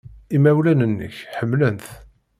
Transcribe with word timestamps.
Imawlan-nnek 0.35 1.15
ḥemmlen-t. 1.37 1.87